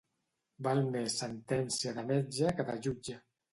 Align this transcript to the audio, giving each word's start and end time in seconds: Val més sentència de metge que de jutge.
Val 0.67 0.81
més 0.95 1.17
sentència 1.25 1.95
de 2.01 2.07
metge 2.11 2.57
que 2.59 2.69
de 2.73 2.79
jutge. 2.89 3.23